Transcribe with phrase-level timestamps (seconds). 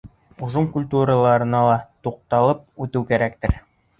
[0.45, 3.57] Ужым культураларына ла туҡталып үтеү кәрәктер.